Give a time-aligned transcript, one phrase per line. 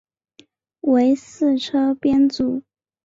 [0.79, 2.63] 为四车编组。